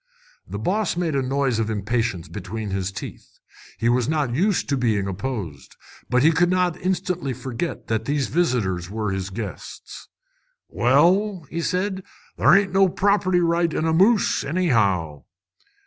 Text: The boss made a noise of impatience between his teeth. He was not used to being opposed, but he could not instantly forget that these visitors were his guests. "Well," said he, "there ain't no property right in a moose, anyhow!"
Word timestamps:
The 0.47 0.57
boss 0.57 0.97
made 0.97 1.13
a 1.15 1.21
noise 1.21 1.59
of 1.59 1.69
impatience 1.69 2.27
between 2.27 2.71
his 2.71 2.91
teeth. 2.91 3.37
He 3.77 3.87
was 3.87 4.09
not 4.09 4.33
used 4.33 4.67
to 4.69 4.75
being 4.75 5.05
opposed, 5.07 5.75
but 6.09 6.23
he 6.23 6.31
could 6.31 6.49
not 6.49 6.75
instantly 6.81 7.33
forget 7.33 7.85
that 7.85 8.05
these 8.05 8.25
visitors 8.25 8.89
were 8.89 9.11
his 9.11 9.29
guests. 9.29 10.07
"Well," 10.67 11.45
said 11.59 11.97
he, 11.97 12.03
"there 12.37 12.51
ain't 12.55 12.73
no 12.73 12.89
property 12.89 13.41
right 13.41 13.71
in 13.71 13.85
a 13.85 13.93
moose, 13.93 14.43
anyhow!" 14.43 15.25